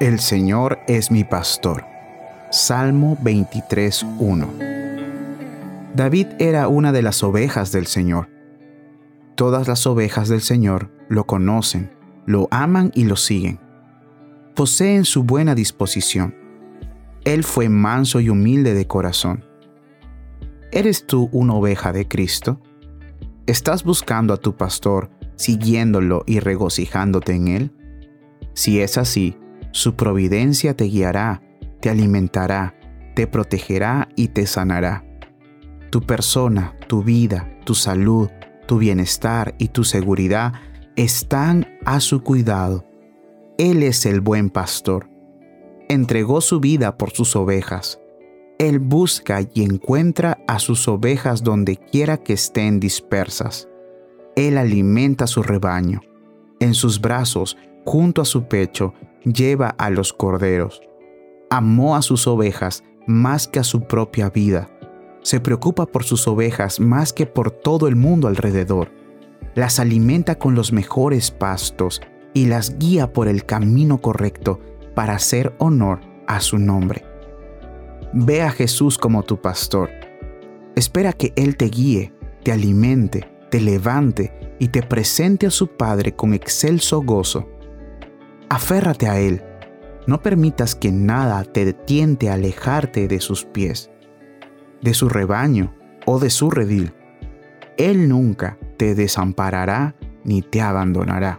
El 0.00 0.18
Señor 0.18 0.80
es 0.88 1.10
mi 1.10 1.24
pastor. 1.24 1.84
Salmo 2.50 3.18
23.1 3.22 5.92
David 5.94 6.26
era 6.38 6.68
una 6.68 6.90
de 6.90 7.02
las 7.02 7.22
ovejas 7.22 7.70
del 7.70 7.86
Señor. 7.86 8.30
Todas 9.34 9.68
las 9.68 9.86
ovejas 9.86 10.30
del 10.30 10.40
Señor 10.40 10.90
lo 11.10 11.26
conocen, 11.26 11.92
lo 12.24 12.48
aman 12.50 12.92
y 12.94 13.04
lo 13.04 13.16
siguen. 13.16 13.60
Poseen 14.56 15.04
su 15.04 15.24
buena 15.24 15.54
disposición. 15.54 16.34
Él 17.26 17.44
fue 17.44 17.68
manso 17.68 18.20
y 18.20 18.30
humilde 18.30 18.72
de 18.72 18.86
corazón. 18.86 19.44
¿Eres 20.72 21.06
tú 21.06 21.28
una 21.30 21.52
oveja 21.52 21.92
de 21.92 22.08
Cristo? 22.08 22.58
¿Estás 23.44 23.84
buscando 23.84 24.32
a 24.32 24.38
tu 24.38 24.56
pastor, 24.56 25.10
siguiéndolo 25.36 26.22
y 26.24 26.40
regocijándote 26.40 27.34
en 27.34 27.48
él? 27.48 27.70
Si 28.54 28.80
es 28.80 28.96
así, 28.96 29.36
su 29.72 29.94
providencia 29.94 30.74
te 30.74 30.84
guiará, 30.84 31.42
te 31.80 31.90
alimentará, 31.90 32.74
te 33.14 33.26
protegerá 33.26 34.08
y 34.16 34.28
te 34.28 34.46
sanará. 34.46 35.04
Tu 35.90 36.02
persona, 36.02 36.76
tu 36.86 37.02
vida, 37.02 37.48
tu 37.64 37.74
salud, 37.74 38.30
tu 38.66 38.78
bienestar 38.78 39.54
y 39.58 39.68
tu 39.68 39.84
seguridad 39.84 40.52
están 40.96 41.66
a 41.84 42.00
su 42.00 42.22
cuidado. 42.22 42.86
Él 43.58 43.82
es 43.82 44.06
el 44.06 44.20
buen 44.20 44.50
pastor. 44.50 45.08
Entregó 45.88 46.40
su 46.40 46.60
vida 46.60 46.96
por 46.96 47.10
sus 47.10 47.34
ovejas. 47.36 48.00
Él 48.58 48.78
busca 48.78 49.40
y 49.54 49.62
encuentra 49.62 50.38
a 50.46 50.58
sus 50.58 50.86
ovejas 50.86 51.42
donde 51.42 51.76
quiera 51.76 52.18
que 52.18 52.34
estén 52.34 52.78
dispersas. 52.78 53.68
Él 54.36 54.58
alimenta 54.58 55.26
su 55.26 55.42
rebaño. 55.42 56.00
En 56.60 56.74
sus 56.74 57.00
brazos, 57.00 57.56
junto 57.84 58.22
a 58.22 58.24
su 58.24 58.44
pecho, 58.44 58.94
lleva 59.24 59.68
a 59.78 59.90
los 59.90 60.12
corderos. 60.12 60.82
Amó 61.50 61.96
a 61.96 62.02
sus 62.02 62.26
ovejas 62.26 62.84
más 63.06 63.48
que 63.48 63.58
a 63.58 63.64
su 63.64 63.82
propia 63.82 64.30
vida. 64.30 64.70
Se 65.22 65.40
preocupa 65.40 65.86
por 65.86 66.04
sus 66.04 66.26
ovejas 66.28 66.80
más 66.80 67.12
que 67.12 67.26
por 67.26 67.50
todo 67.50 67.88
el 67.88 67.96
mundo 67.96 68.28
alrededor. 68.28 68.90
Las 69.54 69.80
alimenta 69.80 70.38
con 70.38 70.54
los 70.54 70.72
mejores 70.72 71.30
pastos 71.30 72.00
y 72.32 72.46
las 72.46 72.78
guía 72.78 73.12
por 73.12 73.28
el 73.28 73.44
camino 73.44 73.98
correcto 73.98 74.60
para 74.94 75.14
hacer 75.14 75.54
honor 75.58 76.00
a 76.26 76.40
su 76.40 76.58
nombre. 76.58 77.04
Ve 78.12 78.42
a 78.42 78.50
Jesús 78.50 78.96
como 78.96 79.24
tu 79.24 79.40
pastor. 79.40 79.90
Espera 80.76 81.12
que 81.12 81.32
Él 81.36 81.56
te 81.56 81.66
guíe, 81.66 82.12
te 82.44 82.52
alimente, 82.52 83.28
te 83.50 83.60
levante 83.60 84.32
y 84.58 84.68
te 84.68 84.82
presente 84.82 85.46
a 85.46 85.50
su 85.50 85.68
Padre 85.68 86.14
con 86.14 86.32
excelso 86.32 87.02
gozo 87.02 87.48
Aférrate 88.52 89.08
a 89.08 89.20
Él. 89.20 89.44
No 90.08 90.22
permitas 90.22 90.74
que 90.74 90.90
nada 90.90 91.44
te 91.44 91.64
detiente 91.64 92.28
a 92.28 92.34
alejarte 92.34 93.06
de 93.06 93.20
sus 93.20 93.44
pies, 93.44 93.92
de 94.82 94.92
su 94.92 95.08
rebaño 95.08 95.72
o 96.04 96.18
de 96.18 96.30
su 96.30 96.50
redil. 96.50 96.92
Él 97.78 98.08
nunca 98.08 98.58
te 98.76 98.96
desamparará 98.96 99.94
ni 100.24 100.42
te 100.42 100.60
abandonará. 100.60 101.38